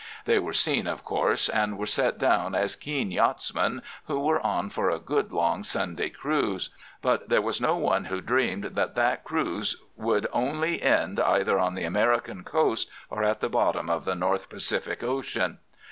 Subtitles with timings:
[0.25, 4.71] They were seen, of course, and were set down as keen yachtsmen who were on
[4.71, 6.71] for a good long Sunday cruise;
[7.03, 11.75] but there was no one who dreamed that that cruise would only end either on
[11.75, 15.59] the American coast or at the bottom of the North Pacific Ocean.